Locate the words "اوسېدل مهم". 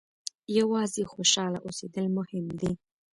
1.65-2.45